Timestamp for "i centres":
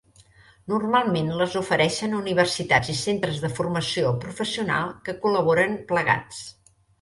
2.93-3.37